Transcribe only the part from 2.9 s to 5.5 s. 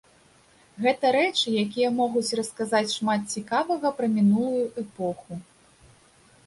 шмат цікавага пра мінулую эпоху.